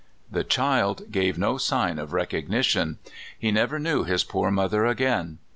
[0.37, 2.97] "The child gave no sign of recognition.
[3.37, 5.37] He never knew his poor mother again.